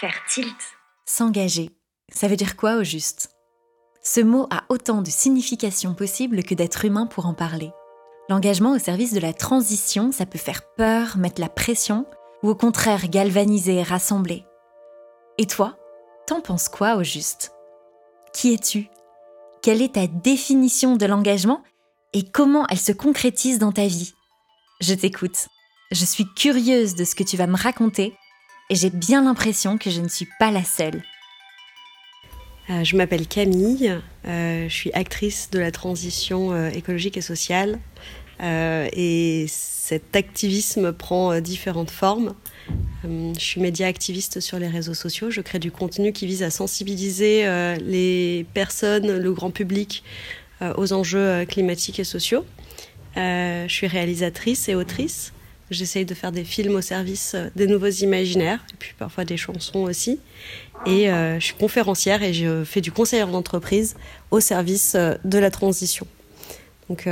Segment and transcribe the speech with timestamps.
[0.00, 0.46] Faire tilt.
[1.04, 1.70] S'engager.
[2.12, 3.30] Ça veut dire quoi au juste?
[4.02, 7.72] Ce mot a autant de significations possibles que d'être humain pour en parler.
[8.28, 12.06] L'engagement au service de la transition, ça peut faire peur, mettre la pression,
[12.42, 14.44] ou au contraire galvaniser, rassembler.
[15.38, 15.76] Et toi,
[16.26, 17.52] t'en penses quoi au juste?
[18.32, 18.88] Qui es-tu?
[19.62, 21.62] Quelle est ta définition de l'engagement?
[22.12, 24.14] Et comment elle se concrétise dans ta vie?
[24.80, 25.48] Je t'écoute.
[25.90, 28.14] Je suis curieuse de ce que tu vas me raconter
[28.70, 31.02] et j'ai bien l'impression que je ne suis pas la seule.
[32.70, 37.78] Euh, je m'appelle Camille, euh, je suis actrice de la transition euh, écologique et sociale
[38.40, 42.34] et cet activisme prend différentes formes.
[43.04, 46.50] je suis média activiste sur les réseaux sociaux, je crée du contenu qui vise à
[46.50, 47.44] sensibiliser
[47.80, 50.02] les personnes, le grand public
[50.60, 52.44] aux enjeux climatiques et sociaux.
[53.16, 55.32] je suis réalisatrice et autrice.
[55.70, 59.36] J'essaye de faire des films au service euh, des nouveaux imaginaires, et puis parfois des
[59.36, 60.20] chansons aussi.
[60.86, 63.96] Et euh, je suis conférencière et je fais du conseil en entreprise
[64.30, 66.06] au service euh, de la transition.
[66.88, 67.08] Donc,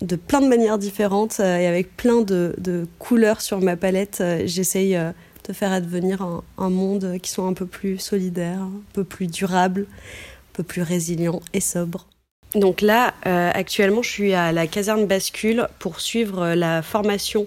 [0.00, 4.98] de plein de manières différentes et avec plein de, couleurs sur ma palette, j'essaye
[5.46, 6.22] de faire advenir
[6.58, 10.82] un, monde qui soit un peu plus solidaire, un peu plus durable, un peu plus
[10.82, 12.06] résilient et sobre.
[12.54, 17.46] Donc là, euh, actuellement, je suis à la caserne Bascule pour suivre euh, la formation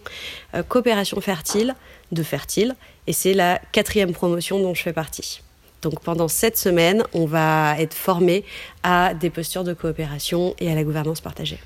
[0.56, 1.76] euh, coopération fertile
[2.14, 2.76] de Fertile.
[3.06, 5.42] Et c'est la quatrième promotion dont je fais partie.
[5.82, 8.46] Donc pendant cette semaine, on va être formé
[8.84, 11.60] à des postures de coopération et à la gouvernance partagée.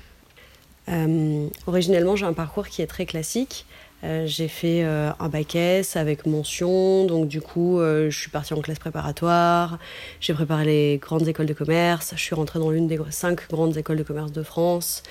[1.66, 3.66] Originellement, j'ai un parcours qui est très classique.
[4.04, 8.30] Euh, j'ai fait euh, un bac S avec mention, donc du coup, euh, je suis
[8.30, 9.78] partie en classe préparatoire.
[10.20, 12.12] J'ai préparé les grandes écoles de commerce.
[12.14, 15.02] Je suis rentrée dans l'une des cinq grandes écoles de commerce de France.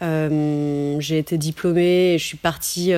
[0.00, 2.92] j'ai été diplômée et je suis partie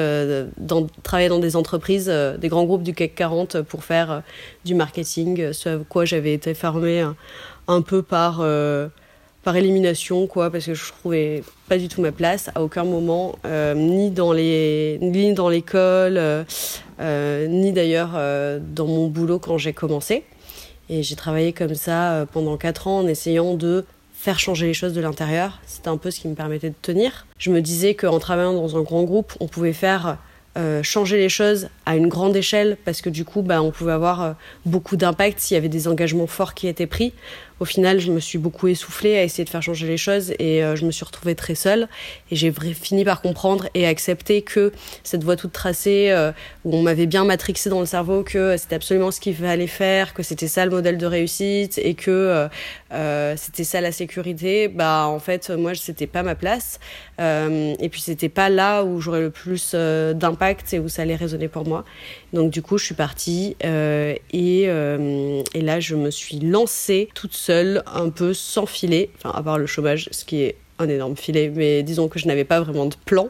[1.03, 4.23] travailler dans des entreprises, des grands groupes du CAC 40 pour faire
[4.65, 7.07] du marketing, ce à quoi j'avais été formée
[7.69, 8.43] un peu par
[9.49, 13.39] par élimination, quoi, parce que je trouvais pas du tout ma place à aucun moment,
[13.47, 16.45] euh, ni dans les, ni dans l'école, euh,
[17.01, 18.11] euh, ni d'ailleurs
[18.61, 20.25] dans mon boulot quand j'ai commencé.
[20.91, 24.93] Et j'ai travaillé comme ça pendant quatre ans en essayant de faire changer les choses
[24.93, 25.61] de l'intérieur.
[25.65, 27.27] C'était un peu ce qui me permettait de tenir.
[27.39, 30.19] Je me disais qu'en travaillant dans un grand groupe, on pouvait faire
[30.83, 34.35] changer les choses à une grande échelle parce que du coup, bah, on pouvait avoir
[34.67, 37.15] beaucoup d'impact s'il y avait des engagements forts qui étaient pris
[37.61, 40.63] au final, je me suis beaucoup essoufflée à essayer de faire changer les choses et
[40.63, 41.89] euh, je me suis retrouvée très seule.
[42.31, 46.33] Et j'ai fini par comprendre et accepter que cette voie toute tracée, euh,
[46.65, 50.15] où on m'avait bien matrixé dans le cerveau que c'était absolument ce qu'il fallait faire,
[50.15, 52.49] que c'était ça le modèle de réussite et que
[52.93, 56.79] euh, c'était ça la sécurité, bah en fait, moi, c'était pas ma place.
[57.19, 61.49] et puis, c'était pas là où j'aurais le plus d'impact et où ça allait résonner
[61.49, 61.85] pour moi.
[62.33, 67.83] Donc, du coup, je suis partie et, et là, je me suis lancée toute seule
[67.87, 71.51] un peu sans filet, enfin à part le chômage, ce qui est un énorme filet,
[71.55, 73.29] mais disons que je n'avais pas vraiment de plan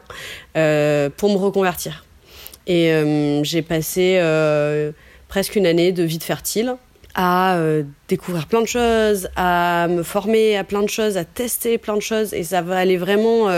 [0.57, 2.05] euh, pour me reconvertir.
[2.67, 4.91] Et euh, j'ai passé euh,
[5.27, 6.75] presque une année de vie de fertile
[7.15, 7.59] à
[8.07, 12.01] découvrir plein de choses, à me former à plein de choses, à tester plein de
[12.01, 13.49] choses, et ça va aller vraiment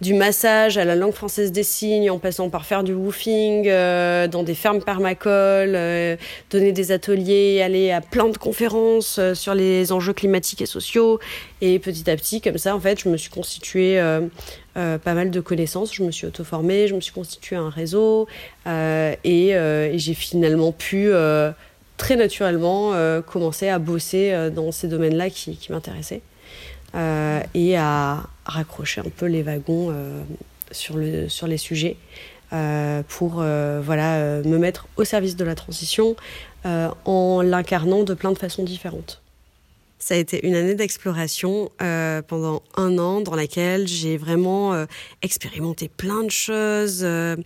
[0.00, 4.28] du massage à la langue française des signes, en passant par faire du woofing euh,
[4.28, 6.16] dans des fermes permacoles, euh,
[6.50, 11.18] donner des ateliers, aller à plein de conférences euh, sur les enjeux climatiques et sociaux.
[11.60, 14.00] Et petit à petit, comme ça, en fait, je me suis constitué
[14.74, 15.92] pas mal de connaissances.
[15.92, 18.28] Je me suis auto-formée, je me suis constitué un réseau
[18.64, 19.54] et,
[19.94, 21.10] j'ai finalement pu
[21.96, 22.92] très naturellement
[23.22, 26.22] commencer à bosser dans ces domaines-là qui m'intéressaient.
[26.94, 30.22] Euh, et à raccrocher un peu les wagons euh,
[30.70, 31.96] sur, le, sur les sujets
[32.54, 33.42] euh, pour
[33.82, 36.16] voilà, me mettre au service de la transition
[36.64, 39.22] en l'incarnant de plein de façons différentes.
[40.00, 44.86] Ça a été une année d'exploration pendant un an dans laquelle j'ai vraiment
[45.22, 47.00] expérimenté plein de choses.
[47.00, 47.38] Je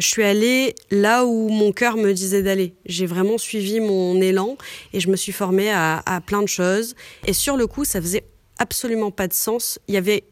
[0.00, 2.74] suis allée là où mon cœur me disait d'aller.
[2.86, 4.56] J'ai vraiment suivi mon élan
[4.92, 6.94] et je me suis formée à, à plein de choses.
[7.26, 8.24] Et sur le coup, ça faisait
[8.60, 9.78] absolument pas de sens.
[9.88, 10.22] Il y avait,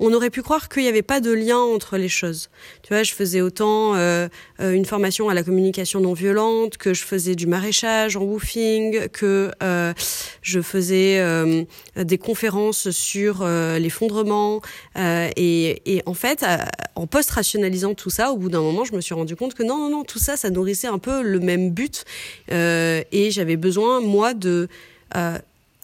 [0.00, 2.48] on aurait pu croire qu'il n'y avait pas de lien entre les choses.
[2.82, 4.26] Tu vois, je faisais autant euh,
[4.60, 9.08] euh, une formation à la communication non violente, que je faisais du maraîchage en woofing,
[9.08, 9.92] que euh,
[10.40, 10.94] je faisais
[11.96, 14.62] des conférences sur l'effondrement.
[14.96, 16.44] Et, et, en fait,
[16.94, 19.76] en post-rationalisant tout ça, au bout d'un moment, je me suis rendu compte que non,
[19.76, 22.04] non, non, tout ça, ça nourrissait un peu le même but.
[22.50, 24.68] et j'avais besoin, moi, de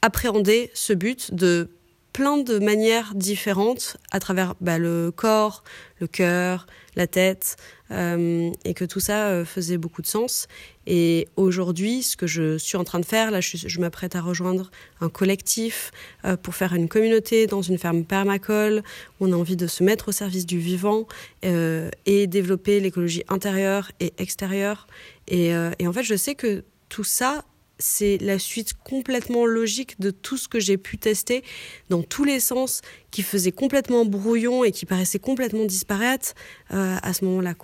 [0.02, 1.68] appréhender ce but de
[2.12, 5.62] plein de manières différentes à travers bah, le corps,
[6.00, 6.66] le cœur,
[6.96, 7.56] la tête,
[7.92, 10.48] euh, et que tout ça euh, faisait beaucoup de sens.
[10.86, 14.70] Et aujourd'hui, ce que je suis en train de faire, là, je, m'apprête à rejoindre
[15.00, 15.90] un collectif
[16.24, 18.82] euh, pour faire une communauté dans une ferme permacole.
[19.20, 21.06] On a envie de se mettre au service du vivant
[21.42, 24.86] et développer l'écologie intérieure et extérieure.
[25.28, 27.44] Et, et en fait, je sais que tout ça,
[27.80, 31.42] c'est la suite complètement logique de tout ce que j'ai pu tester
[31.88, 36.34] dans tous les sens, qui faisait complètement brouillon et qui paraissait complètement disparaître
[36.72, 37.54] euh, à ce moment-là.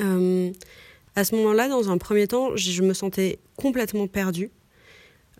[0.00, 0.50] Euh,
[1.16, 4.50] à ce moment-là, dans un premier temps, je me sentais complètement perdue.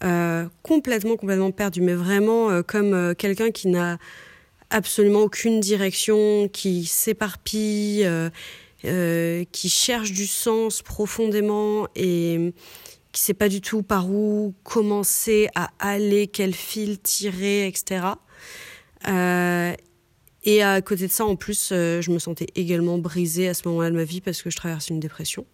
[0.03, 3.99] Euh, complètement, complètement perdue, mais vraiment comme quelqu'un qui n'a
[4.71, 8.09] absolument aucune direction, qui s'éparpille,
[8.83, 12.55] qui cherche du sens profondément et
[13.13, 18.07] qui sait pas du tout par où commencer à aller, quel fil tirer, etc.
[19.09, 19.73] Euh,
[20.45, 23.67] et à côté de ça, en plus, euh, je me sentais également brisée à ce
[23.69, 25.45] moment-là de ma vie parce que je traversais une dépression.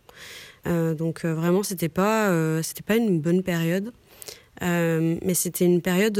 [0.66, 2.30] Euh, donc vraiment, c'était pas,
[2.62, 3.92] c'était pas une bonne période,
[4.60, 6.18] mais c'était une période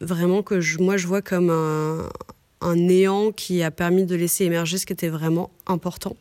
[0.00, 4.78] vraiment que je, moi je vois comme un, néant qui a permis de laisser émerger
[4.78, 6.16] ce qui était vraiment important.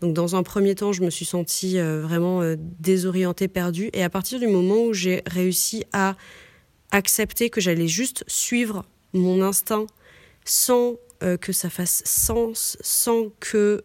[0.00, 3.90] Donc dans un premier temps, je me suis sentie euh, vraiment euh, désorientée, perdue.
[3.92, 6.14] Et à partir du moment où j'ai réussi à
[6.92, 9.86] accepter que j'allais juste suivre mon instinct
[10.44, 13.82] sans euh, que ça fasse sens, sans que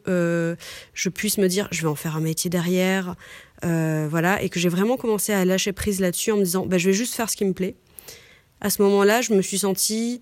[0.94, 3.16] je puisse me dire je vais en faire un métier derrière,
[3.64, 6.90] voilà, et que j'ai vraiment commencé à lâcher prise là-dessus en me disant bah, je
[6.90, 7.76] vais juste faire ce qui me plaît.
[8.62, 10.22] À ce moment-là, je me suis sentie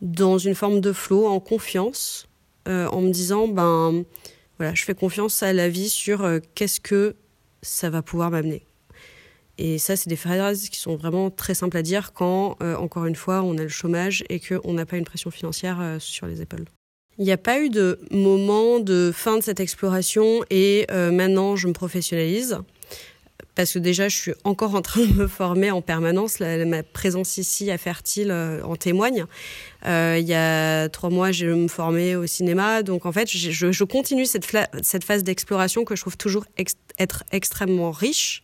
[0.00, 2.26] dans une forme de flot, en confiance,
[2.66, 4.04] en me disant ben
[4.58, 7.16] voilà, je fais confiance à la vie sur euh, qu'est-ce que
[7.62, 8.64] ça va pouvoir m'amener.
[9.58, 13.06] Et ça, c'est des phrases qui sont vraiment très simples à dire quand, euh, encore
[13.06, 16.26] une fois, on a le chômage et qu'on n'a pas une pression financière euh, sur
[16.26, 16.64] les épaules.
[17.18, 21.68] Il n'y a pas eu de moment de fin de cette exploration et maintenant je
[21.68, 22.56] me professionnalise.
[23.54, 26.40] Parce que déjà, je suis encore en train de me former en permanence.
[26.40, 29.26] Ma présence ici à Fertile euh, en témoigne.
[29.84, 32.82] Euh, il y a trois mois, j'ai me formé au cinéma.
[32.82, 34.46] Donc, en fait, je, continue cette,
[35.04, 36.46] phase d'exploration que je trouve toujours
[36.98, 38.42] être extrêmement riche.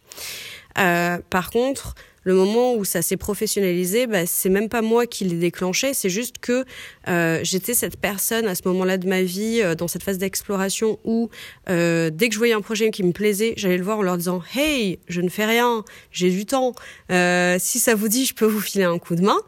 [0.79, 1.95] Euh, par contre,
[2.25, 6.11] le moment où ça s'est professionnalisé, bah, c'est même pas moi qui l'ai déclenché, c'est
[6.11, 6.65] juste que
[7.09, 10.99] euh, j'étais cette personne à ce moment-là de ma vie, euh, dans cette phase d'exploration
[11.05, 11.31] où
[11.67, 14.43] dès que je voyais un projet qui me plaisait, j'allais le voir en leur disant
[14.55, 16.73] Hey, je ne fais rien, j'ai du temps,
[17.09, 19.39] si ça vous dit, je peux vous filer un coup de main.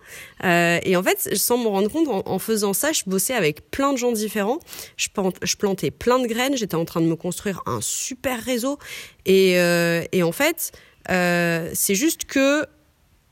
[0.84, 3.99] Et en fait, sans me rendre compte, en, faisant ça, je bossais avec plein de
[3.99, 4.58] gens différents,
[4.96, 8.78] je plantais plein de graines, j'étais en train de me construire un super réseau.
[9.26, 10.72] Et, euh, et en fait,
[11.11, 12.67] euh, c'est juste que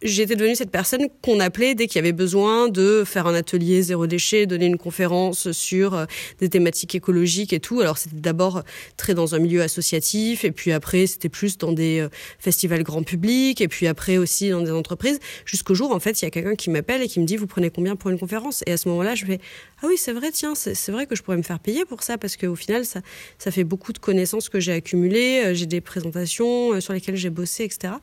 [0.03, 3.83] j'étais devenue cette personne qu'on appelait dès qu'il y avait besoin de faire un atelier
[3.83, 6.05] zéro déchet, donner une conférence sur euh,
[6.39, 7.81] des thématiques écologiques et tout.
[7.81, 8.63] Alors c'était d'abord
[8.97, 12.09] très dans un milieu associatif et puis après c'était plus dans des euh,
[12.39, 16.25] festivals grand public et puis après aussi dans des entreprises jusqu'au jour en fait il
[16.25, 18.63] y a quelqu'un qui m'appelle et qui me dit vous prenez combien pour une conférence?
[18.67, 19.41] Et à ce moment-là je vais
[19.83, 22.19] ah oui c'est vrai tiens c'est vrai que je pourrais me faire payer pour ça
[22.19, 23.01] parce qu'au final ça
[23.39, 27.31] ça fait beaucoup de connaissances que j'ai accumulées, euh, j'ai des présentations sur lesquelles j'ai
[27.31, 27.95] bossé etc.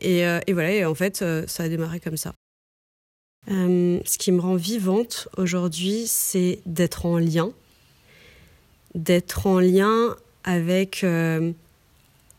[0.00, 2.32] Et, euh, et, voilà, et en fait, euh, ça a démarré comme ça.
[3.50, 7.52] Euh, ce qui me rend vivante aujourd'hui, c'est d'être en lien,
[8.94, 11.04] d'être en lien avec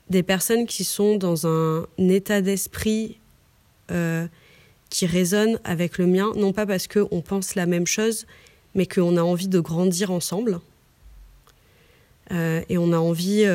[0.09, 3.17] des personnes qui sont dans un état d'esprit
[4.89, 8.25] qui résonne avec le mien, non pas parce qu'on pense la même chose,
[8.75, 10.59] mais qu'on a envie de grandir ensemble.
[12.31, 13.45] Et on a envie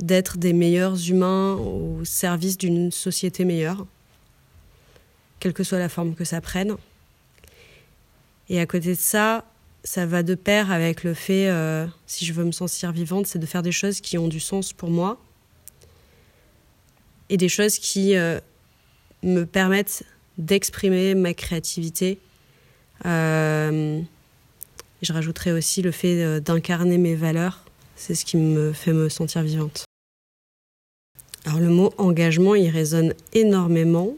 [0.00, 3.86] d'être des meilleurs humains au service d'une société meilleure,
[5.40, 6.74] quelle que soit la forme que ça prenne.
[8.48, 9.44] Et à côté de ça,
[9.84, 13.38] ça va de pair avec le fait, euh, si je veux me sentir vivante, c'est
[13.38, 15.20] de faire des choses qui ont du sens pour moi
[17.28, 18.40] et des choses qui euh,
[19.22, 20.02] me permettent
[20.38, 22.18] d'exprimer ma créativité.
[23.06, 24.00] Euh,
[25.02, 27.63] je rajouterai aussi le fait d'incarner mes valeurs
[27.96, 29.84] c'est ce qui me fait me sentir vivante.
[31.44, 34.14] Alors le mot engagement, il résonne énormément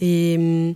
[0.00, 0.74] et hum,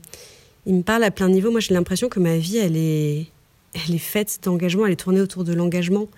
[0.67, 1.51] il me parle à plein niveau.
[1.51, 3.27] Moi, j'ai l'impression que ma vie, elle est,
[3.75, 6.09] elle est faite d'engagement, elle est tournée autour de l'engagement.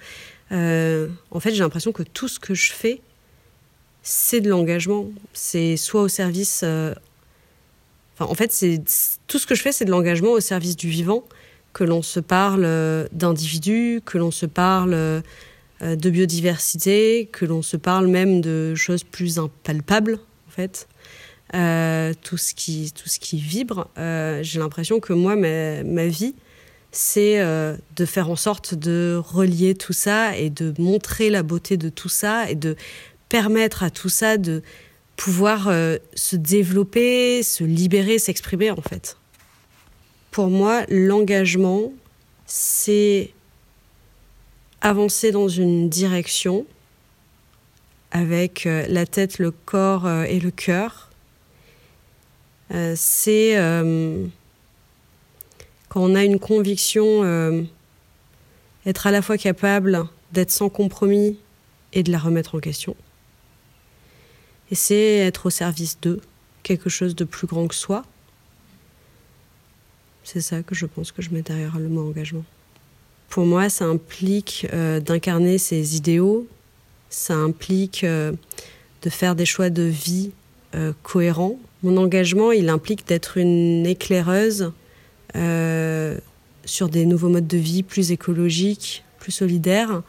[0.53, 3.01] Euh, en fait, j'ai l'impression que tout ce que je fais,
[4.03, 5.09] c'est de l'engagement.
[5.33, 6.61] C'est soit au service.
[6.63, 6.95] Euh,
[8.15, 8.83] enfin, en fait, c'est
[9.27, 11.25] tout ce que je fais, c'est de l'engagement au service du vivant.
[11.73, 15.23] Que l'on se parle euh, d'individus, que l'on se parle
[15.81, 20.89] de biodiversité, que l'on se parle même de choses plus impalpables, en fait.
[22.23, 23.89] tout ce qui tout ce qui vibre.
[23.97, 26.35] j'ai l'impression que moi, ma, vie,
[26.95, 31.77] c'est euh, de faire en sorte de relier tout ça et de montrer la beauté
[31.77, 32.77] de tout ça et de
[33.29, 34.63] permettre à tout ça de
[35.17, 39.17] pouvoir euh, se développer, se libérer, s'exprimer en fait.
[40.31, 41.93] Pour moi, l'engagement,
[42.47, 43.31] c'est
[44.85, 46.65] avancer dans une direction
[48.13, 51.11] avec euh, la tête, le corps et le cœur.
[52.95, 53.57] c'est
[55.95, 57.63] quand on a une conviction, euh,
[58.85, 61.39] être à la fois capable d'être sans compromis
[61.93, 62.97] et de la remettre en question.
[64.73, 66.21] Et c'est être au service d'eux,
[66.65, 68.05] quelque chose de plus grand que soi.
[70.25, 72.45] C'est ça que je pense que je mets derrière le mot engagement.
[73.35, 76.47] Pour moi, ça implique euh, d'incarner ses idéaux,
[77.11, 78.31] ça implique euh,
[79.03, 80.31] de faire des choix de vie
[81.03, 81.59] cohérents.
[81.83, 84.71] Mon engagement, il implique d'être une éclaireuse
[85.35, 86.17] euh,
[86.65, 90.03] sur des nouveaux modes de vie plus écologiques, plus solidaires,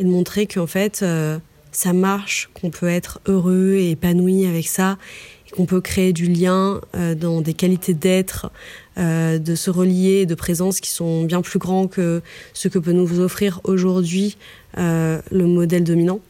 [0.00, 1.38] et de montrer qu'en fait, euh,
[1.70, 4.98] ça marche, qu'on peut être heureux et épanoui avec ça,
[5.46, 8.50] et qu'on peut créer du lien euh, dans des qualités d'être,
[8.96, 12.22] de se relier, de présence qui sont bien plus grands que
[12.52, 14.36] ce que peut nous offrir aujourd'hui
[14.76, 16.20] le modèle dominant.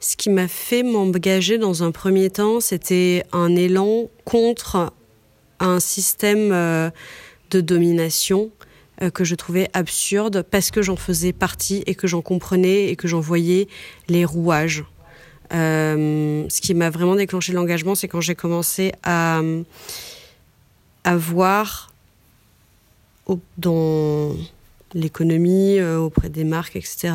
[0.00, 4.92] Ce qui m'a fait m'engager dans un premier temps, c'était un élan contre
[5.58, 6.90] un système euh,
[7.50, 8.50] de domination
[9.02, 12.94] euh, que je trouvais absurde parce que j'en faisais partie et que j'en comprenais et
[12.94, 13.68] que j'en voyais
[14.08, 14.84] les rouages.
[15.52, 19.40] Euh, ce qui m'a vraiment déclenché l'engagement, c'est quand j'ai commencé à,
[21.06, 21.92] à voir
[23.56, 24.32] dans
[24.92, 27.12] l'économie, auprès des marques, etc.,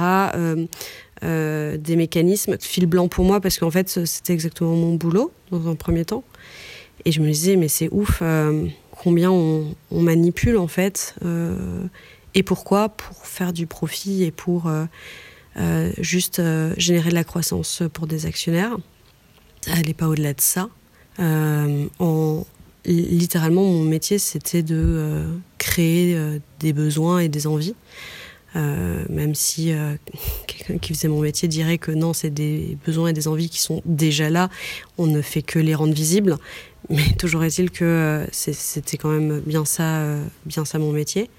[1.21, 5.75] des mécanismes, fil blanc pour moi, parce qu'en fait, c'était exactement mon boulot dans un
[5.75, 6.23] premier temps.
[7.05, 11.15] Et je me disais, mais c'est ouf euh, combien on, manipule en fait.
[11.25, 11.83] Euh,
[12.33, 12.89] et pourquoi?
[12.89, 16.41] Pour faire du profit et pour euh, juste
[16.77, 18.77] générer de la croissance pour des actionnaires.
[19.61, 20.69] Ça n'allait pas au-delà de ça.
[22.85, 25.25] Littéralement, mon métier, c'était de
[25.57, 26.17] créer
[26.59, 27.75] des besoins et des envies.
[28.55, 29.73] même si
[30.47, 33.59] quelqu'un qui faisait mon métier dirait que non, c'est des besoins et des envies qui
[33.59, 34.49] sont déjà là,
[34.97, 36.37] on ne fait que les rendre visibles.
[36.89, 41.29] Mais toujours est-il que euh, c'était quand même bien ça, euh, bien ça mon métier.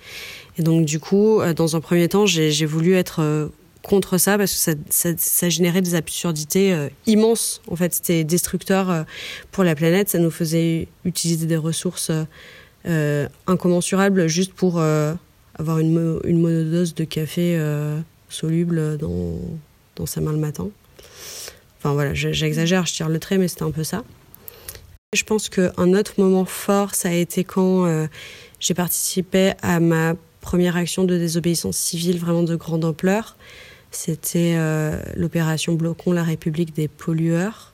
[0.58, 3.50] Et donc du coup, euh, dans un premier temps, j'ai voulu être
[3.82, 7.60] contre ça parce que ça, ça, générait des absurdités immenses.
[7.68, 9.04] En fait, c'était destructeur
[9.50, 10.08] pour la planète.
[10.08, 12.12] Ça nous faisait utiliser des ressources
[13.46, 17.58] incommensurables juste pour avoir une, une monodose de café
[18.28, 19.40] soluble dans,
[19.96, 20.68] dans sa main le matin.
[21.78, 24.04] Enfin voilà, j'exagère, je tire le trait, mais c'était un peu ça.
[25.14, 28.06] Je pense qu'un autre moment fort, ça a été quand euh,
[28.60, 33.36] j'ai participé à ma première action de désobéissance civile vraiment de grande ampleur.
[33.92, 37.72] C'était euh, l'opération Blocon, la République des pollueurs.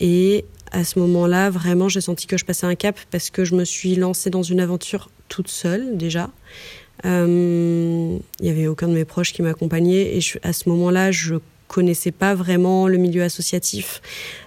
[0.00, 3.54] Et à ce moment-là, vraiment, j'ai senti que je passais un cap parce que je
[3.54, 6.30] me suis lancée dans une aventure toute seule déjà.
[7.04, 11.36] Euh, il n'y avait aucun de mes proches qui m'accompagnait et à ce moment-là, je
[11.68, 14.02] connaissais pas vraiment le milieu associatif.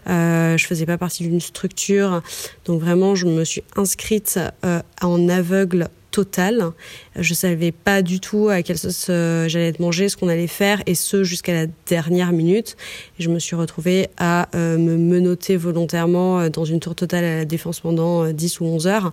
[0.09, 2.21] Euh, je faisais pas partie d'une structure,
[2.65, 6.71] donc vraiment je me suis inscrite euh, en aveugle total.
[7.15, 10.47] Je savais pas du tout à quelle sauce euh, j'allais être mangée, ce qu'on allait
[10.47, 12.77] faire, et ce jusqu'à la dernière minute.
[13.19, 17.23] Et je me suis retrouvée à euh, me menoter volontairement euh, dans une tour totale
[17.23, 19.11] à la défense pendant 10 ou 11 heures,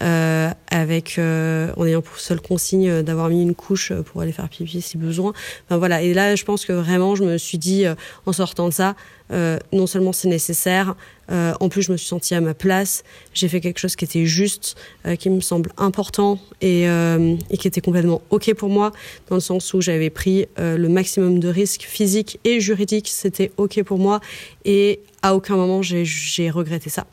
[0.00, 4.96] avec en ayant pour seule consigne d'avoir mis une couche pour aller faire pipi si
[4.96, 5.32] besoin.
[5.68, 6.02] Voilà.
[6.02, 7.84] Et là, je pense que vraiment, je me suis dit
[8.26, 8.96] en sortant de ça,
[9.30, 10.96] non seulement c'est nécessaire,
[11.30, 14.04] euh, en plus je me suis sentie à ma place, j'ai fait quelque chose qui
[14.04, 18.92] était juste, euh, qui me semble important et, et, qui était complètement ok pour moi,
[19.28, 23.82] dans le sens où j'avais pris le maximum de risques physiques et juridiques, c'était ok
[23.82, 24.20] pour moi
[24.64, 27.06] et à aucun moment j'ai regretté ça.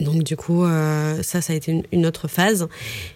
[0.00, 2.68] Donc du coup, ça, ça a été une autre phase.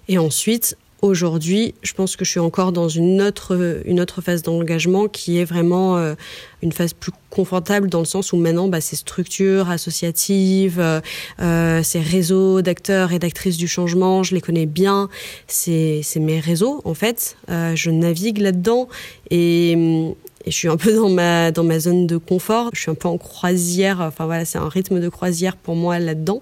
[0.08, 4.42] Et ensuite, aujourd'hui, je pense que je suis encore dans une autre, une autre phase
[4.42, 6.14] d'engagement qui est vraiment euh,
[6.62, 11.00] une phase plus confortable dans le sens où maintenant, bah, ces structures associatives, euh,
[11.40, 15.08] euh ces réseaux d'acteurs et d'actrices du changement, je les connais bien.
[15.46, 17.36] C'est mes réseaux, en fait.
[17.48, 18.88] Je navigue là-dedans
[19.30, 20.14] et,
[20.46, 22.70] et je suis un peu dans ma dans ma zone de confort.
[22.72, 24.00] Je suis un peu en croisière.
[24.00, 26.40] Enfin voilà, c'est un rythme de croisière pour moi là-dedans,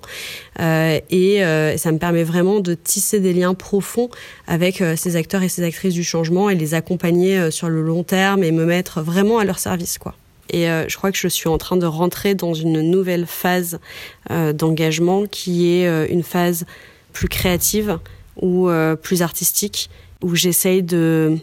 [0.61, 4.11] euh, et euh, ça me permet vraiment de tisser des liens profonds
[4.47, 8.03] avec euh, ces acteurs et ces actrices du changement et les accompagner sur le long
[8.03, 10.15] terme et me mettre vraiment à leur service, quoi.
[10.51, 13.81] Et je crois que je suis en train de rentrer dans une nouvelle phase
[14.29, 16.67] d'engagement qui est une phase
[17.13, 17.99] plus créative
[18.41, 18.69] ou
[19.03, 19.89] plus artistique,
[20.23, 21.39] où j'essaye de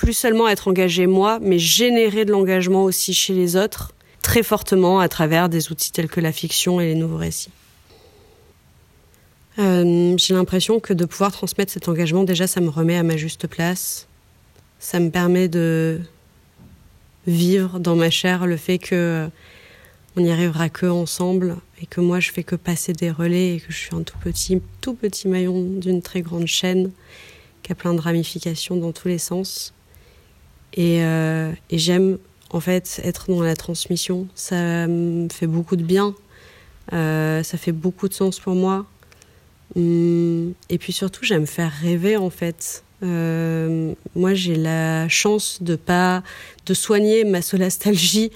[0.00, 3.92] plus seulement être engagé moi, mais générer de l'engagement aussi chez les autres,
[4.22, 7.50] très fortement à travers des outils tels que la fiction et les nouveaux récits.
[9.58, 13.18] Euh, j'ai l'impression que de pouvoir transmettre cet engagement, déjà, ça me remet à ma
[13.18, 14.06] juste place.
[14.78, 16.00] Ça me permet de
[17.26, 19.28] vivre dans ma chair le fait que euh,
[20.16, 23.60] on n'y arrivera que ensemble et que moi je fais que passer des relais et
[23.60, 26.90] que je suis un tout petit, tout petit maillon d'une très grande chaîne
[27.62, 29.74] qui a plein de ramifications dans tous les sens.
[30.74, 32.18] Et, euh, et j'aime
[32.50, 34.28] en fait être dans la transmission.
[34.34, 36.14] Ça me fait beaucoup de bien.
[36.92, 38.86] Euh, ça fait beaucoup de sens pour moi.
[39.76, 42.84] Hum, et puis surtout, j'aime faire rêver en fait.
[43.02, 46.22] Euh, moi, j'ai la chance de pas
[46.66, 48.30] de soigner ma solastalgie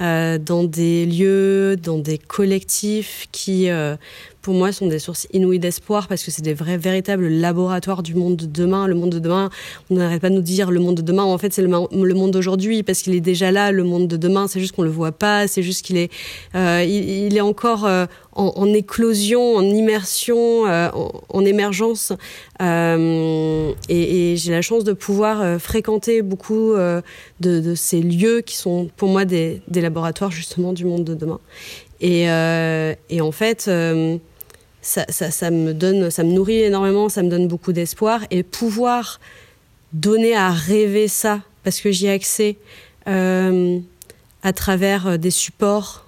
[0.00, 3.96] euh, dans des lieux, dans des collectifs qui, euh,
[4.40, 8.14] pour moi, sont des sources inouïes d'espoir parce que c'est des vrais, véritables laboratoires du
[8.14, 8.86] monde de demain.
[8.86, 9.50] Le monde de demain,
[9.90, 11.24] on n'arrête pas de nous dire le monde de demain.
[11.24, 13.72] En fait, c'est le, monde d'aujourd'hui parce qu'il est déjà là.
[13.72, 15.46] Le monde de demain, c'est juste qu'on le voit pas.
[15.46, 16.10] C'est juste qu'il est,
[16.54, 17.86] euh, il, est encore
[18.32, 22.12] en, éclosion, en immersion, en, en, émergence.
[22.60, 26.74] et, j'ai la chance de pouvoir fréquenter beaucoup
[27.40, 31.40] de, ces lieux qui sont pour moi des, laboratoires justement du monde de demain.
[32.00, 34.16] Et, euh, et en fait, euh,
[34.82, 39.20] ça, ça, me donne, ça me nourrit énormément, ça me donne beaucoup d'espoir et pouvoir
[39.92, 42.56] donner à rêver ça parce que j'y ai accès
[43.08, 43.78] euh,
[44.42, 46.06] à travers des supports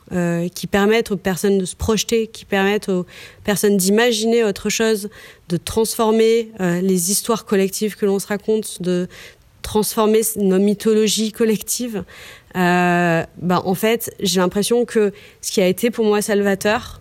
[0.55, 3.07] qui permettent aux personnes de se projeter, qui permettent aux
[3.45, 5.09] personnes d'imaginer autre chose,
[5.49, 9.09] de transformer les histoires collectives que l'on se raconte, de
[9.63, 12.05] transformer nos mythologies collectives,
[12.57, 17.01] euh, bah, en fait, j'ai l'impression que ce qui a été pour moi salvateur,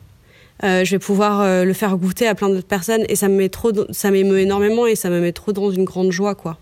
[0.63, 3.35] euh, je vais pouvoir euh, le faire goûter à plein d'autres personnes et ça me
[3.35, 6.57] met trop, ça m'émeut énormément et ça me met trop dans une grande joie, quoi.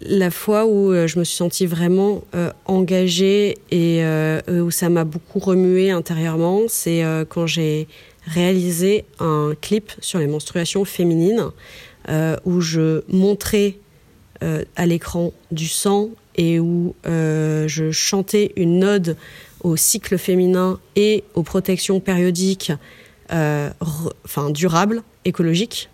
[0.00, 2.24] La fois où je me suis sentie vraiment
[2.64, 4.02] engagée et
[4.48, 7.86] où ça m'a beaucoup remué intérieurement, c'est quand j'ai
[8.26, 11.50] réalisé un clip sur les menstruations féminines
[12.08, 13.78] euh, où je montrais
[14.42, 19.16] euh, à l'écran du sang et où euh, je chantais une ode
[19.64, 22.70] au cycle féminin et aux protections périodiques
[23.28, 25.88] enfin, durables, écologiques.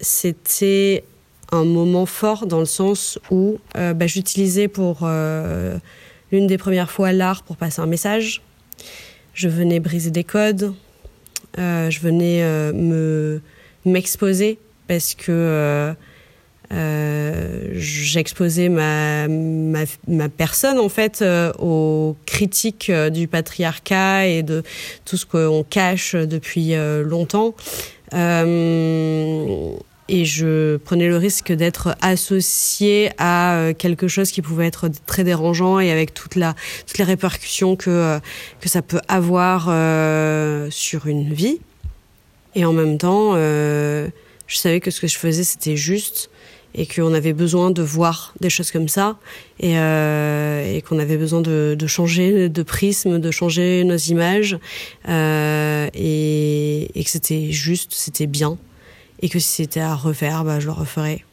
[0.00, 1.04] C'était
[1.52, 5.06] un moment fort dans le sens où bah, j'utilisais pour
[6.32, 8.40] l'une des premières fois l'art pour passer un message.
[9.34, 10.72] Je venais briser des codes,
[11.56, 13.40] je venais euh, me
[13.86, 15.92] m'exposer parce que euh,
[16.72, 24.42] euh, j'exposais ma, ma, ma, personne en fait euh, aux critiques euh, du patriarcat et
[24.42, 24.64] de
[25.04, 27.54] tout ce qu'on cache depuis longtemps.
[30.08, 35.80] Et je prenais le risque d'être associée à quelque chose qui pouvait être très dérangeant
[35.80, 36.54] et avec toute la,
[36.86, 38.18] toutes les répercussions que,
[38.60, 39.64] que ça peut avoir
[40.70, 41.60] sur une vie.
[42.56, 44.08] Et en même temps, euh,
[44.46, 46.30] je savais que ce que je faisais, c'était juste
[46.74, 49.18] et qu'on avait besoin de voir des choses comme ça
[49.60, 54.58] et, euh, et qu'on avait besoin de, de, changer de prisme, de changer nos images
[55.08, 58.58] euh, et, et, que c'était juste, c'était bien
[59.20, 61.24] et que si c'était à refaire, bah, je le referais.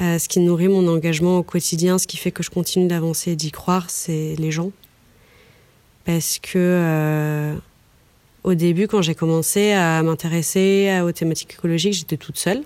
[0.00, 3.32] Euh, ce qui nourrit mon engagement au quotidien, ce qui fait que je continue d'avancer
[3.32, 4.72] et d'y croire, c'est les gens.
[6.04, 7.54] Parce que euh,
[8.44, 12.62] au début, quand j'ai commencé à m'intéresser aux thématiques écologiques, j'étais toute seule.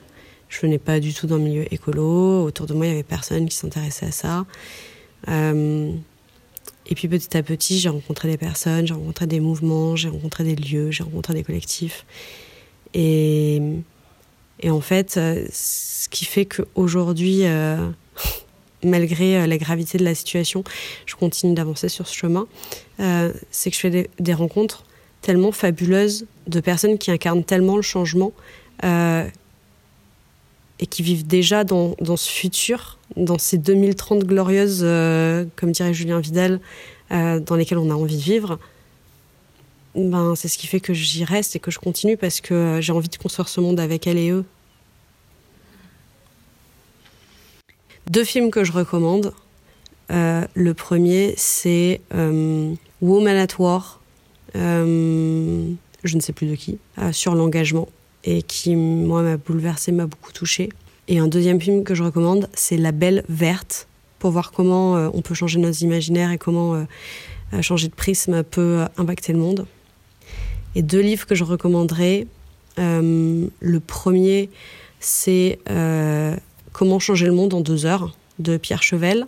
[0.48, 2.44] Je venais pas du tout d'un milieu écolo.
[2.44, 4.46] Autour de moi, il y avait personne qui s'intéressait à ça.
[5.28, 5.92] Euh,
[6.88, 10.44] et puis petit à petit, j'ai rencontré des personnes, j'ai rencontré des mouvements, j'ai rencontré
[10.44, 12.06] des lieux, j'ai rencontré des collectifs.
[12.94, 13.60] Et,
[14.60, 17.76] et en fait, ce qui fait qu'aujourd'hui, euh,
[18.82, 20.64] malgré la gravité de la situation,
[21.04, 22.46] je continue d'avancer sur ce chemin,
[23.00, 24.84] euh, c'est que je fais des, rencontres
[25.20, 28.32] tellement fabuleuses de personnes qui incarnent tellement le changement
[28.84, 29.26] euh,
[30.78, 35.94] et qui vivent déjà dans, dans, ce futur, dans ces 2030 glorieuses, euh, comme dirait
[35.94, 36.60] Julien Vidal,
[37.12, 38.58] euh, dans lesquelles on a envie de vivre.
[39.96, 42.92] Ben, c'est ce qui fait que j'y reste et que je continue parce que j'ai
[42.92, 44.44] envie de construire ce monde avec elle et eux.
[48.10, 49.32] Deux films que je recommande.
[50.10, 54.00] le premier, c'est Woman at War
[54.56, 55.72] euh,
[56.04, 57.88] je ne sais plus de qui, euh, sur l'engagement
[58.24, 60.70] et qui, moi, m'a bouleversé, m'a beaucoup touché.
[61.08, 63.86] Et un deuxième film que je recommande, c'est La Belle Verte,
[64.18, 66.84] pour voir comment euh, on peut changer nos imaginaires et comment
[67.60, 69.66] changer de prisme peut impacter le monde.
[70.76, 72.28] Et deux livres que je recommanderais.
[72.78, 74.50] le premier,
[75.00, 75.58] c'est
[76.72, 79.26] Comment changer le monde en deux heures de Pierre Chevel,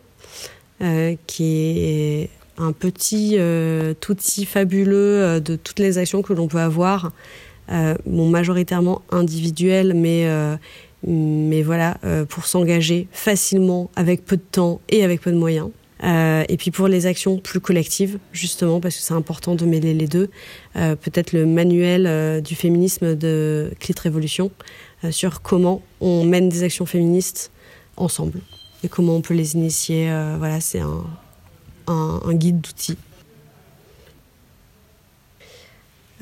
[1.27, 6.61] qui est un petit euh, outil fabuleux euh, de toutes les actions que l'on peut
[6.61, 7.13] avoir,
[7.71, 10.57] euh, majoritairement individuelles, mais, euh,
[11.07, 15.71] mais voilà, pour s'engager facilement, avec peu de temps et avec peu de moyens.
[16.03, 20.07] Et puis pour les actions plus collectives, justement, parce que c'est important de mêler les
[20.07, 20.31] deux,
[20.75, 24.51] peut-être le manuel du féminisme de Clit Révolution
[25.11, 27.51] sur comment on mène des actions féministes
[27.97, 28.41] ensemble
[28.85, 30.09] et comment on peut les initier.
[30.39, 30.81] voilà, c'est
[31.89, 32.97] un, guide d'outils.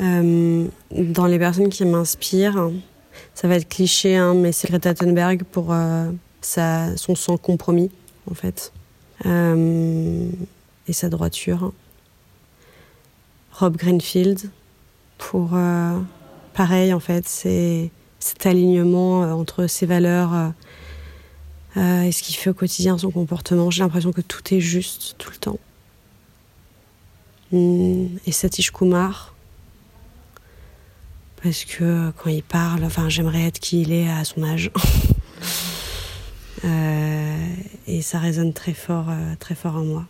[0.00, 2.70] Euh, dans les personnes qui m'inspirent,
[3.34, 6.10] ça va être cliché, hein, mais c'est Greta Thunberg pour euh,
[6.42, 7.90] son sans compromis,
[8.30, 8.72] en fait,
[9.24, 10.28] euh,
[10.86, 11.72] et sa droiture.
[13.52, 14.50] Rob Greenfield
[15.16, 15.56] pour,
[16.52, 20.52] pareil, en fait, c'est cet alignement entre ses valeurs
[21.76, 23.70] euh, et ce qu'il fait au quotidien, son comportement.
[23.70, 25.58] J'ai l'impression que tout est juste tout le temps.
[27.52, 29.34] Hmm, et Satish Kumar,
[31.42, 34.70] parce que quand il parle, enfin, j'aimerais être qui il est à son âge.
[36.64, 37.46] Euh,
[37.86, 40.04] et ça résonne très fort, euh, très fort en moi.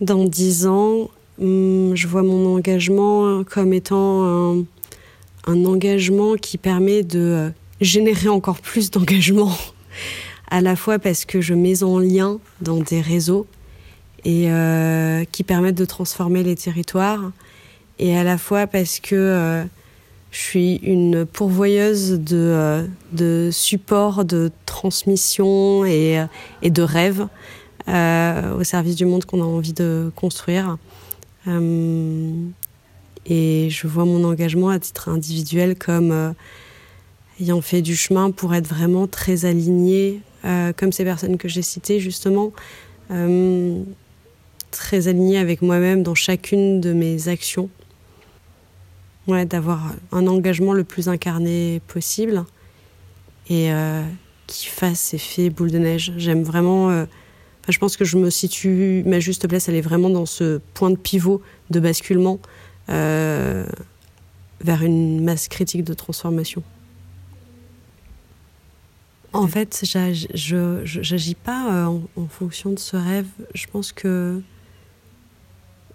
[0.00, 4.64] Dans dix ans, hmm, je vois mon engagement comme étant
[5.46, 9.52] un engagement qui permet de euh, générer encore plus d'engagement,
[10.50, 13.46] à la fois parce que je mets en lien dans des réseaux
[14.26, 14.48] et
[15.32, 17.30] qui permettent de transformer les territoires,
[17.98, 19.66] et à la fois parce que
[20.34, 26.22] je suis une pourvoyeuse de, de support, de transmission et,
[26.60, 27.26] et de rêves
[27.88, 30.76] au service du monde qu'on a envie de construire.
[33.26, 36.32] Et je vois mon engagement à titre individuel comme euh,
[37.40, 41.62] ayant fait du chemin pour être vraiment très aligné, euh, comme ces personnes que j'ai
[41.62, 42.52] citées justement,
[43.10, 43.82] euh,
[44.70, 47.70] très aligné avec moi-même dans chacune de mes actions.
[49.26, 52.44] Ouais, d'avoir un engagement le plus incarné possible
[53.48, 53.70] et
[54.46, 56.12] qui fasse effet boule de neige.
[56.18, 57.06] J'aime vraiment.
[57.68, 60.90] je pense que je me situe, ma juste place, elle est vraiment dans ce point
[60.90, 62.38] de pivot de basculement
[62.90, 63.64] euh,
[64.60, 66.62] vers une masse critique de transformation.
[69.32, 73.26] En fait, je n'agis pas euh, en, fonction de ce rêve.
[73.54, 74.40] Je pense que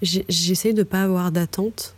[0.02, 1.96] j'essaie de ne pas avoir d'attente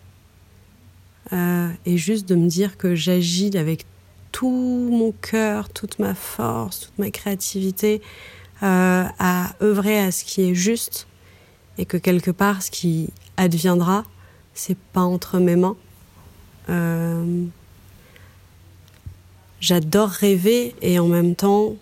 [1.33, 3.85] euh, et juste de me dire que j'agis avec
[4.31, 8.01] tout mon cœur, toute ma force, toute ma créativité
[8.63, 11.07] à œuvrer à ce qui est juste
[11.77, 14.05] et que quelque part, ce qui adviendra,
[14.53, 15.75] c'est pas entre mes mains.
[16.69, 17.45] Euh,
[19.59, 21.75] j'adore rêver et en même temps,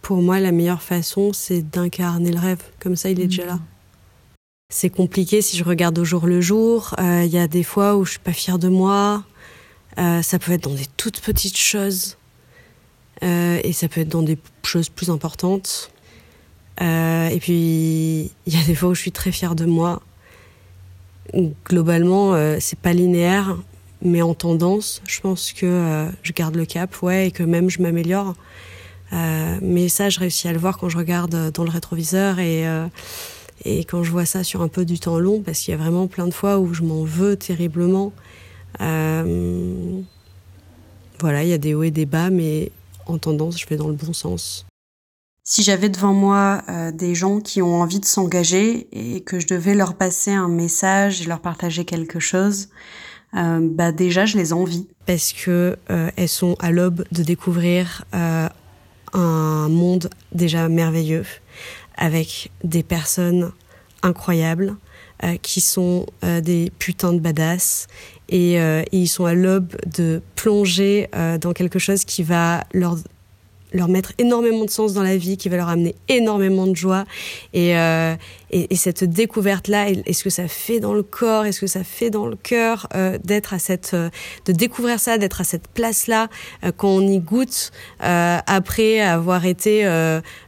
[0.00, 2.62] pour moi, la meilleure façon, c'est d'incarner le rêve.
[2.80, 3.58] Comme ça, il est déjà là.
[4.74, 6.94] C'est compliqué si je regarde au jour le jour.
[6.98, 9.22] Euh, il y a des fois où je suis pas fière de moi.
[9.98, 12.16] Euh, ça peut être dans des toutes petites choses.
[13.20, 15.90] et ça peut être dans des choses plus importantes.
[16.80, 20.02] et puis, il y a des fois où je suis très fière de moi
[21.68, 23.56] globalement, euh, c'est pas linéaire,
[24.02, 27.70] mais en tendance, je pense que euh, je garde le cap, ouais, et que même
[27.70, 28.34] je m'améliore.
[29.12, 32.64] Euh, mais ça, je réussis à le voir quand je regarde dans le rétroviseur et,
[33.64, 35.78] et quand je vois ça sur un peu du temps long, parce qu'il y a
[35.78, 38.12] vraiment plein de fois où je m'en veux terriblement.
[38.78, 40.04] voilà,
[41.42, 42.72] il y a des hauts et des bas, mais
[43.06, 44.66] en tendance, je vais dans le bon sens.
[45.44, 49.48] Si j'avais devant moi euh, des gens qui ont envie de s'engager et que je
[49.48, 52.68] devais leur passer un message et leur partager quelque chose,
[53.34, 58.04] euh, bah déjà je les envie parce que euh, elles sont à l'aube de découvrir
[58.12, 61.24] un monde déjà merveilleux
[61.96, 63.52] avec des personnes
[64.02, 64.76] incroyables,
[65.42, 67.86] qui sont des putains de badass.
[68.28, 71.08] Et, et, ils sont à l'aube de plonger
[71.40, 72.96] dans quelque chose qui va leur
[73.72, 77.04] leur mettre énormément de sens dans la vie, qui va leur amener énormément de joie.
[77.52, 78.14] Et, euh,
[78.50, 82.10] et, et, cette découverte-là, est-ce que ça fait dans le corps, est-ce que ça fait
[82.10, 84.10] dans le cœur euh, d'être à cette, euh,
[84.46, 86.28] de découvrir ça, d'être à cette place-là
[86.64, 89.84] euh, quand on y goûte euh, après avoir été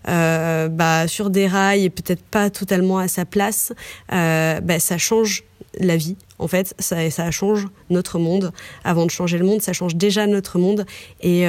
[0.06, 3.72] bah, sur des rails et peut-être pas totalement à sa place,
[4.10, 5.44] bah, ça change
[5.80, 6.16] la vie.
[6.38, 8.52] En fait, ça, ça change notre monde.
[8.84, 10.84] Avant de changer le monde, ça change déjà notre monde.
[11.22, 11.46] Et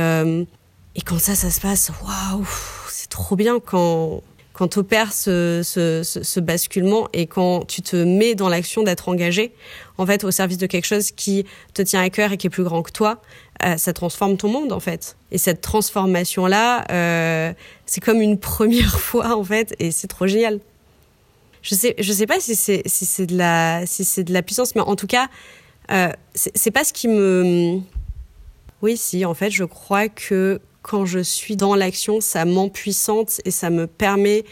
[0.95, 2.45] et quand ça, ça se passe, waouh,
[2.89, 4.21] c'est trop bien quand
[4.55, 9.09] quand tu opères ce, ce, ce, basculement et quand tu te mets dans l'action d'être
[9.09, 9.53] engagé,
[9.97, 12.49] en fait, au service de quelque chose qui te tient à cœur et qui est
[12.49, 13.21] plus grand que toi,
[13.63, 15.17] euh, ça transforme ton monde, en fait.
[15.31, 17.53] Et cette transformation-là, euh,
[17.85, 20.61] c'est comme une première fois, en fait, et c'est trop génial.
[21.61, 24.43] Je sais, je sais pas si c'est si c'est de la si c'est de la
[24.43, 25.27] puissance, mais en tout cas,
[25.91, 27.79] euh, c'est pas ce qui me.
[28.81, 33.49] Oui, si, en fait, je crois que quand je suis dans l'action, ça m'empuissante et
[33.49, 34.45] ça me permet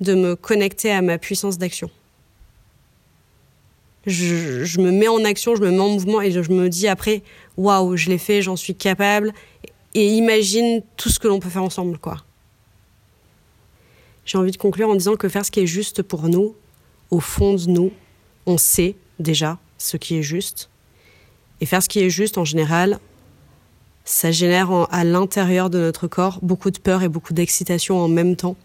[0.00, 1.90] de me connecter à ma puissance d'action.
[4.06, 7.22] Je, me mets en action, je me mets en mouvement et je, me dis après,
[7.56, 9.32] waouh, je l'ai fait, j'en suis capable.
[9.94, 12.18] Et imagine tout ce que l'on peut faire ensemble, quoi.
[14.26, 16.54] J'ai envie de conclure en disant que faire ce qui est juste pour nous,
[17.10, 17.92] au fond de nous,
[18.44, 20.68] on sait déjà ce qui est juste.
[21.62, 23.00] Et faire ce qui est juste, en général,
[24.08, 28.36] ça génère à l'intérieur de notre corps beaucoup de peur et beaucoup d'excitation en même
[28.36, 28.56] temps.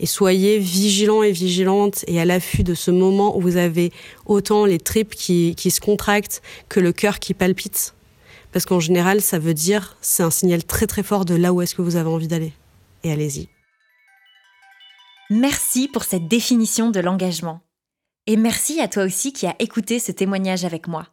[0.00, 3.92] Et soyez vigilants et vigilantes et à l'affût de ce moment où vous avez
[4.26, 7.94] autant les tripes qui, qui se contractent que le cœur qui palpite.
[8.52, 11.60] Parce qu'en général, ça veut dire, c'est un signal très très fort de là où
[11.60, 12.52] est-ce que vous avez envie d'aller.
[13.04, 13.48] Et allez-y.
[15.30, 17.60] Merci pour cette définition de l'engagement.
[18.26, 21.06] Et merci à toi aussi qui as écouté ce témoignage avec moi.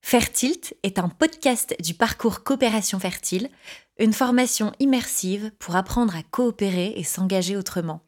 [0.00, 3.50] Fertilt est un podcast du parcours Coopération Fertile,
[3.98, 8.00] une formation immersive pour apprendre à coopérer et s'engager autrement.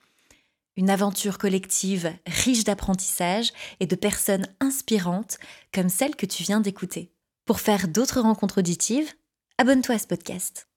[0.77, 5.39] Une aventure collective riche d'apprentissage et de personnes inspirantes
[5.75, 7.13] comme celle que tu viens d'écouter.
[7.45, 9.13] Pour faire d'autres rencontres auditives,
[9.59, 10.69] abonne-toi à ce podcast.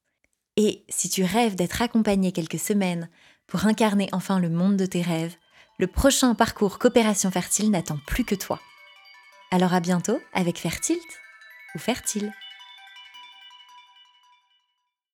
[0.57, 3.09] Et si tu rêves d'être accompagné quelques semaines
[3.47, 5.35] pour incarner enfin le monde de tes rêves,
[5.79, 8.59] le prochain parcours Coopération Fertile n'attend plus que toi.
[9.53, 11.21] Alors à bientôt avec Fertilt
[11.75, 12.33] ou Fertile.